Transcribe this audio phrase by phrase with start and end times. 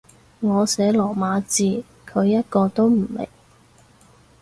[0.39, 3.27] 我寫羅馬字，佢一個都唔明